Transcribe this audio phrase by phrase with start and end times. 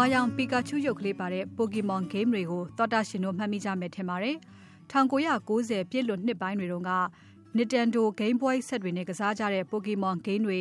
[0.00, 4.36] ဝါရောင်ပီကာချူရုပ်ကလေးပါတဲ့ Pokemon Game တွေကို သောတာရှင်တို့ မှတ်မိကြမယ်ထင်ပါတယ်။
[4.92, 6.92] 1990 ပြည့်လွန်နှစ်ပိုင်းတွေတုန်းက
[7.56, 10.60] Nintendo Game Boy ဆက်တွေနဲ့ကစားကြတဲ့ Pokemon Game တွေ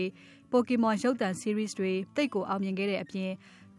[0.51, 3.31] Pokemon ရုပ်သံ Series တွေတိတ်ကိုအောင်မြင်ခဲ့တဲ့အပြင်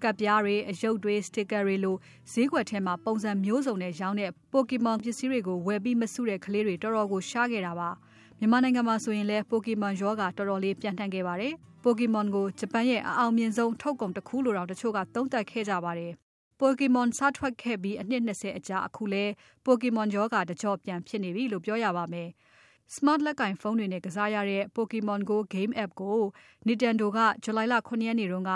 [0.02, 1.96] ကပ်ပြားတွေအယုတ်တွေ sticker တွေလို
[2.32, 7.90] ဈေးကွက်ထဲမှာ ပုံစံမျိုးစုံနဲ့ရောင်းတဲ့ Pokemon ပစ္စည်းတွေကို ဝယ်ပြီးမစုတဲ့ကလေးတွေ တော်တော်ကို ရှားခဲ့တာပါ
[8.38, 11.54] မြန်မာနိုင်ငံမှာဆိုရင်လည်း Pokemon ရောဂါ တော်တော်လေးပြန့်နှံ့ခဲ့ပါတယ်
[11.84, 16.12] Pokemon ကိုဂျပန်ရဲ့အအောင်မြင်ဆုံးထုတ်ကုန်တစ်ခုလို့တော့တချို့ကသုံးသပ်ခဲ့ကြပါတယ်
[16.60, 19.24] Pokemon စထွက်ခဲ့ပြီးအနှစ်20အကြာအခုလဲ
[19.66, 22.28] Pokemon ရောဂါတကြော့ပြန်ဖြစ်နေပြီလို့ပြောရပါမယ်။
[22.94, 26.18] Smart လက်ကင်ဖုန်းတွေနဲ့ကစားရတဲ့ Pokemon Go Game App ကို
[26.66, 28.52] Nintendo က July လ ၇ ရက်နေ့တုန်းက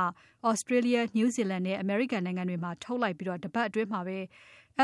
[0.51, 4.19] Australia, New Zealand နဲ့ American နိုင်ငံတွေမှာထုတ်လိုက်ပြီး တပတ်အတွင်းမှာပဲ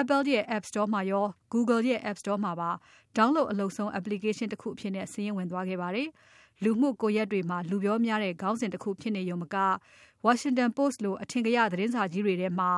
[0.00, 2.70] Apple ရဲ့ App Store မှာရော Google ရဲ့ App Store မှာပါ
[3.16, 6.09] download အလုပ်ဆုံး application တခုအဖြစ် စာရင်းဝင်သွားခဲ့ပါတယ်။
[6.64, 9.56] လူမှုကွန်ရက်တွေမှာ လူပြောများတဲ့ ခေါင်းစဉ်တခုဖြစ်နေရုံမက
[10.27, 12.70] Washington Post လို အထင်ကရသတင်းစာကြီးတွေထဲမှာ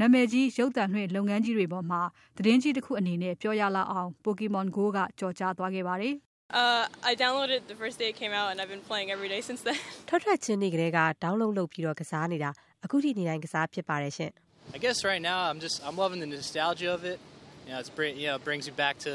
[0.00, 2.00] နာမည်ကြီး ရုပ်သံလွှင့်လုပ်ငန်းကြီးတွေပေါ်မှာ
[2.36, 6.14] သတင်းကြီးတခုအနေနဲ့ ပြောရလောက်အောင် Pokemon Go ကကျော်ကြားသွားခဲ့ပါတယ်။
[6.62, 9.42] Uh, I downloaded the first day it came out and I've been playing every day
[9.48, 9.78] since then.
[10.08, 12.50] ထွက်ထွက်ချင်းနေ့ကလေးက download လုပ်ပြီးတော့ကစားနေတာ
[12.84, 14.30] အခုထိ နေတိုင်းကစားဖြစ်ပါတယ်ရှင်
[14.76, 17.18] I guess right now I'm just I'm loving the nostalgia of it.
[17.66, 19.12] You know, it's bring you know, it brings me back to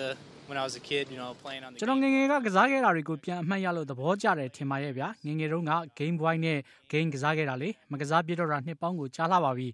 [0.52, 2.13] when I was a kid, you know, playing on the ကျွန်တော်င game.
[2.16, 6.57] ငယ်ကကစားခဲ့တာတွေကိုပြန်အမှတ်ရလို့သဘောကျတယ်ထင်ပါရဲ့ဗျာငငယ်တုန်းက Game Boy နဲ့
[6.91, 9.67] Game ကစားခဲ့တာလေမကစားပြတော့တာနှစ်ပေါင်းကိုကြားလာပါပြီ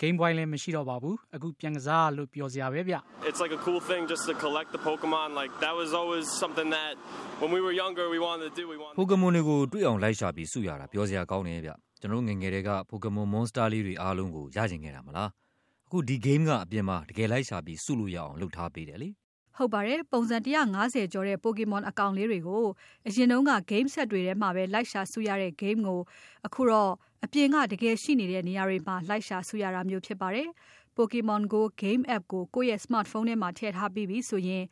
[0.00, 2.96] Game Boy လည်းမရှိတော့ပါဘူးအခုပြန်ကစားလို့ပြောစရာပဲဗျ
[3.28, 5.28] It's like a cool thing just to collect the Pokemon.
[5.40, 6.92] Like that was always something that
[7.40, 8.64] when we were younger we wanted to do.
[8.72, 8.96] We wanted.
[8.98, 15.30] ပိုကမွန်တွေကိုတွေ့အောင်လိုက်ရှာပြီးစုရတာပြောစရာကောင်းတယ်ဗျကျွန်တော်တို့ငယ်ငယ်တည်းကပိုကမွန်မွန်စတာလေးတွေအားလုံးကိုရကျင်ခဲ့တာမလား
[15.86, 19.08] အခုဒီ game ကအပြင်မှာတကယ်လိုက်ရှာပြီးစုလို့ရအောင်လုပ်ထားပေးတယ်လေ
[19.56, 20.36] ဟုတ်ပါတယ် ပုံစံ
[20.74, 22.64] 150ကျော်တဲ့ Pokemon အကောင့်လေးတွေကို
[23.06, 26.00] အရင်တုန်းက game set တွေထဲမှာပဲ လိုက်ရှာစုရတဲ့ game ကို
[26.46, 26.92] အခုတော့
[27.24, 30.48] အပြင်က တကယ်ရှိနေတဲ့ နေရာတွေမှာ လိုက်ရှာစုရတာမျိုးဖြစ်ပါတယ်။
[30.96, 34.64] Pokemon Go game app ကို ကိုယ့်ရဲ့ smartphone ထဲမှာ ထည့်ထားပြီးပြီဆိုရင်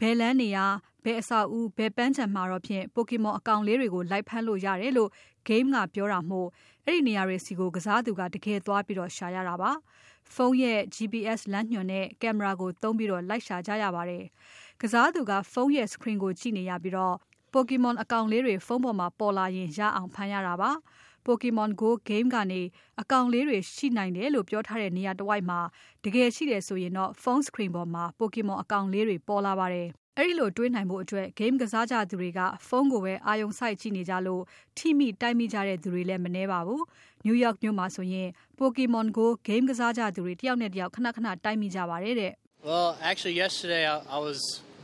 [0.00, 0.66] ဘယ်လမ်းနေရာ
[1.04, 5.10] ဘယ်အဆောက်အဦဘယ်ပန်းခြံမှာတော့ဖြင့် Pokemon အကောင့်လေးတွေကို လိုက်ဖမ်းလို့ရတယ်လို့
[5.48, 6.48] game ကပြောတာမို့
[6.86, 9.70] အဲ့ဒီနေရာတွေစီကို ကစားသူက တကယ်သွားပြီးတော့ရှာရတာပါ။
[10.34, 14.24] ဖုန်းရဲ့ GPS လမ်းညွှန်တဲ့ ကင်မရာကိုသုံးပြီးတော့လိုက်ရှာကြရပါတယ်။
[14.80, 17.16] ကစားသူက ဖုန်းရဲ့ screen ကိုကြည့်နေရပြီးတော့
[17.52, 20.70] Pokemon အကောင့်လေးတွေ ဖုန်းပေါ်မှာ ပေါ်လာရင် ရအောင်ဖမ်းရတာပါ။
[21.26, 22.62] Pokemon Go game ကနေ
[23.00, 25.60] အကောင့်လေးတွေ ရှိနိုင်တယ်လို့ ပြောထားတဲ့ နေရာတစ်ဝိုက်မှာ
[26.04, 29.88] တကယ်ရှိတယ်ဆိုရင်တော့ phone screen ပေါ်မှာ Pokemon အကောင့်လေးတွေ ပေါ်လာပါတယ်။
[30.18, 34.42] အဲ့ဒီလိုတွေးနိုင်ဖို့အတွက် game ကစားကြသူတွေက ဖုန်းကိုပဲ အာရုံစိုက်ကြည့်နေကြလို့
[34.78, 36.80] ထိမိ တိုက်မိကြတဲ့သူတွေလည်း မနှဲပါဘူး။
[37.26, 38.28] New York မြို့မှာဆိုရင်
[38.58, 42.32] Pokemon Go game ကစားကြသူတွေ တယောက်နဲ့တယောက် ခဏခဏ တိုက်မိကြပါတယ်တဲ့
[42.68, 44.38] Well, actually yesterday I, I was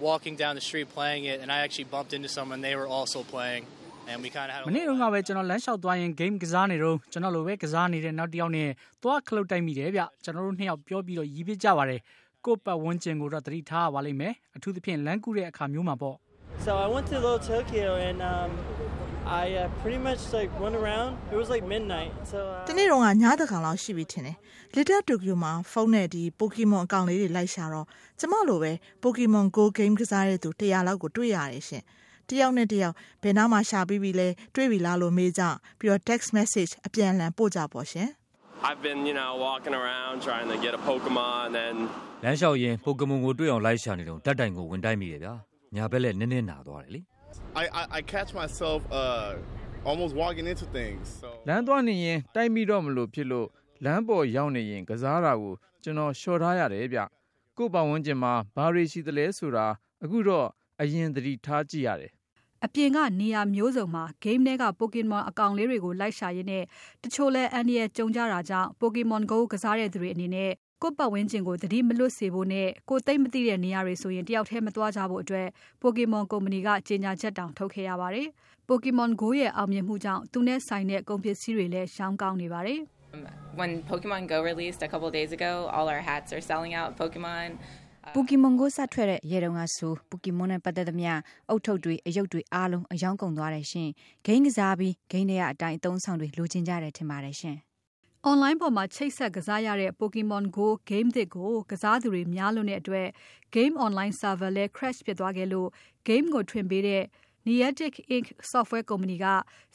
[0.08, 3.18] walking down the street playing it and I actually bumped into someone they were also
[3.34, 3.62] playing
[4.10, 8.68] and we kind of had a မနေ့တုန်းကပဲ ကျွန်တော်လမ်းလျှောက်သွားရင် game ကစားနေတော့ကျွန်တော်လိုပဲ ကစားနေတဲ့ နောက်တစ်ယောက်နဲ့
[9.02, 12.00] သွားခလုတ်တိုက်မိတယ်ဗျ ကျွန်တော်တို့နှစ်ယောက်ပြောပြီးတော့ရီးပစ်ကြပါတယ်
[12.46, 16.16] ကိုယ့်ပတ်ဝန်းကျင်ကိုတော့သတိထားရပါလိမ့်မယ်အထူးသဖြင့်လမ်းကူးတဲ့အခါမျိုးမှာပေါ့
[16.64, 18.50] So I went to Little Tokyo and um,
[19.42, 21.10] I uh, pretty much like went around.
[21.32, 22.12] It was like midnight.
[22.32, 22.38] So
[22.68, 24.36] တ uh, နေ့တော့ကညတကောင်လောက်ရှိပြီထင်တယ်။
[24.74, 27.86] Little Tokyo မှာဖုန်းနဲ့ဒီ Pokemon အကောင့်လေးတွေလိုက်ရှာတော့
[28.20, 31.82] ကျမလိုပဲ Pokemon Go game ကစားတဲ့သူ100လောက်ကိုတွေ့ရတယ်ရှင်။
[32.28, 35.42] တယောက်နဲ့တယောက်ဘယ်နားမှာရှာပြီးပြီလဲတွေ့ပြီလားလို့မေးကြ
[35.78, 38.08] ပြီးတော့ text message အပြန်အလှန်ပို့ကြပေါ့ရှင်။
[38.64, 41.78] I've been you know walking around trying to get a Pokemon and
[42.24, 45.34] လမ်းလျှောက်ရင်ပိုကမွန်ကိုတွေ့အောင်လိုက်ရှာနေတော့တက်တိုင်ကိုဝင်တိုက်မိတယ်ဗျာ
[45.74, 47.00] ညာဘက်လက်နည်းနည်းနာသွားတယ်လေ
[47.62, 51.04] I, I, I catch myself uh, almost walking into things.
[51.22, 53.48] So လမ်းသွားနေရင်တိုက်မိတော့မလို့ဖြစ်လို့
[53.84, 57.00] လမ်းပေါ်ရောက်နေရင်ကစားတာကိုကျွန်တော်လျှော်ထားရတယ်ဗျ
[57.58, 59.66] ကို့ပတ်ဝန်းကျင်မှာဘာတွေရှိသလဲဆိုတာ
[60.04, 60.46] အခုတော့
[60.82, 62.12] အရင်သတိထားကြည့်ရတယ်
[62.64, 66.64] အပြင်ကနေရာမျိုးစုံမှာ game ထဲက Pokemon အကောင်လေးတွေကို လိုက်ရှာရင်းနဲ့
[67.02, 70.50] တချို့လဲအန္တရာယ်ကြုံကြတာကြောင့် Pokemon Go ကစားတဲ့သူတွေအနေနဲ့
[70.82, 75.46] ကိုယ့်ပတ်ဝန်းကျင်ကို သတိမလွတ်စေဖို့နဲ့ ကိုယ်သိမ့်မသိတဲ့နေရာတွေဆိုရင် တယောက်တည်းမသွားကြဖို့အတွက်
[75.82, 78.28] Pokemon ကုမ္ပဏီက ကြေညာချက်တောင် ထုတ်ခဲ့ရပါတယ်။
[78.68, 82.80] Pokemon Go ရဲ့အောင်မြင်မှုကြောင့် သူနဲ့ဆိုင်တဲ့ ကုန်ပစ္စည်းတွေလည်း ရောင်းကောင်းနေပါတယ်။
[88.04, 88.88] When Pokemon Go released a couple of days ago, all our hats are selling out
[88.88, 88.88] Pokemon.
[88.88, 91.12] Pokemon Go စထွက်တဲ့ရေတုံကဆို Pokemon နဲ့ပတ်သက်သမျှ
[91.48, 93.88] အုတ်ထုတ်တွေအယုတ်တွေအားလုံးအယောင်းကုန်သွားတယ်ရှင်။
[94.26, 97.56] ဂိမ်းကစားပြီးဂိမ်းတွေကအတိုင်းအသုံးဆောင်တွေလိုချင်ကြတယ်ထင်ပါတယ်ရှင်။
[98.30, 103.08] online ပေါ်မှာချိတ်ဆက်ကစားရတဲ့ Pokemon Go game သစ်ကိုကစားသူတွေများလွန်းတဲ့အတွက်
[103.54, 105.68] game online server လဲ crash ဖြစ်သွားခဲ့လို့
[106.08, 107.04] game ကိုထွင်ပေးတဲ့
[107.46, 108.26] Niantic Inc.
[108.52, 109.26] software ကုမ္ပဏီက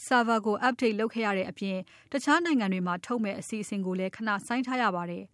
[0.08, 1.78] server ကို update လုပ်ခဲ့ရတဲ့အပြင်
[2.12, 5.26] တခြားနိုင်ငံတွေမှာထုတ်မဲ့အစီအစဉ်ကိုလည်းခဏဆိုင်းထားရပါတယ်။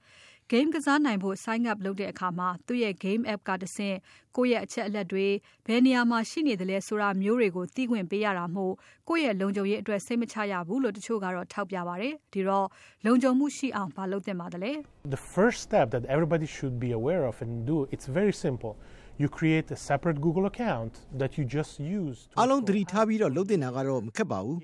[0.52, 3.98] game ကစားနိုင်ဖို့ sign up လုပ်တဲ့အခါမှာသူ့ရဲ့ game app ကတဆင့်
[4.38, 5.28] ကိုယ့်ရဲ့အချက်အလက်တွေ
[5.68, 8.74] ဘယ်နေရာမှာ ရှိနေသလဲဆိုတာမျိုးတွေကို သိခွင့်ပေးရတာမို့
[9.10, 12.68] ကိုယ့်ရဲ့လုံခြုံရေးအတွက် စိတ်မချရဘူးလို့ တချို့ကတော့ ထောက်ပြပါတယ်။ဒီတော့
[13.06, 14.72] လုံခြုံမှုရှိအောင် ဘာလုပ်သင့်ပါသလဲ။
[15.18, 18.74] The first step that everybody should be aware of and do it's very simple.
[19.22, 24.58] You create a separate Google account that you just use အားလုံးသတိထားပြီးတော့လုပ်တင်တာကတော့မခက်ပါဘူး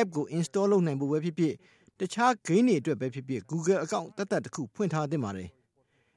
[0.00, 1.54] app ကို install လုပ်နိုင်ဖို့ပဲဖြစ်ဖြစ်
[2.02, 5.48] တခြား game တွေအတွက်ပဲဖြစ်ဖြစ် Google account တတ်တတ်တစ်ခုဖွင့်ထားသင့်ပါတယ်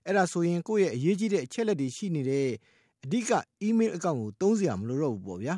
[0.05, 2.47] အဲ့ဒါဆိုရင်ကိုယ့်ရဲ့အရေးကြီးတဲ့အချက်လက်တွေရှိနေတဲ့
[3.03, 3.31] အဓိက
[3.67, 5.55] email account ကိုသုံးစရာမလိုတော့ဘူးပေါ့ဗျာ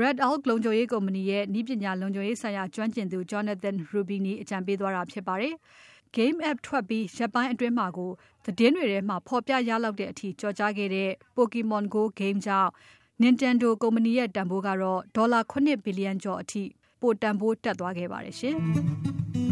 [0.00, 5.54] Red Elk လုံခြုံရေးကုမ္ပဏီရဲ့ဤပညာလုံခြုံရေးဆိုင်ရာကျွမ်းကျင်သူ Jonathan Rubini အကြံပေးသွားတာဖြစ်ပါတယ်။
[6.16, 8.10] Game app ထွက်ပြီးရက်ပိုင်းအတွင်းမှာကို
[8.44, 12.70] သတင်းတွေထဲမှာဖော်ပြရလောက်တဲ့အထိကြော်ကြားခဲ့တဲ့ Pokemon Go game ကြောင့်
[13.22, 16.62] Nintendo ကုမ္ပဏီရဲ့တန်ဖိုးကတော့ဒေါ်လာ9ဘီလီယံကျော်အထိ
[17.00, 18.56] ပိုတန်ဖိုးတက်သွားခဲ့ပါတယ်ရှင်။